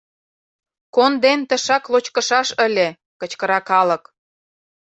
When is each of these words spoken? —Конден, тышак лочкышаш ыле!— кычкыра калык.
—Конден, 0.95 1.39
тышак 1.49 1.83
лочкышаш 1.91 2.47
ыле!— 2.65 2.87
кычкыра 3.19 3.59
калык. 3.69 4.03